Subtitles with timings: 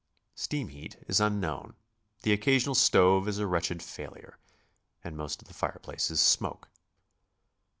[0.33, 1.75] Steam heat is unknown;
[2.23, 4.39] the occasional stove is a wretched failure;
[5.03, 6.69] and most of the fire places smoke.